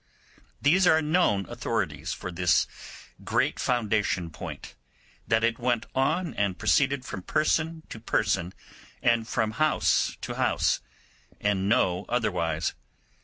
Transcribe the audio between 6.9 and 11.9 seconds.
from person to person and from house to house, and